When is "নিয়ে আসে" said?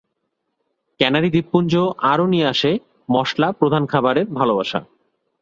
2.27-2.71